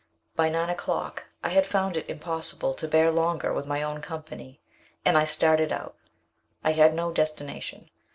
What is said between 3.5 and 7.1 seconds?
with my own company, and I started out. I had